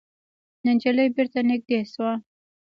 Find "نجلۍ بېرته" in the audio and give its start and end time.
0.65-1.39